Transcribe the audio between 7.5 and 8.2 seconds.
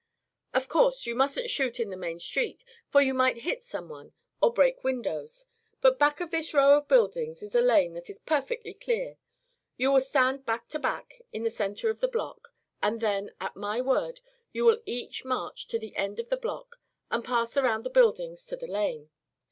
a lane that is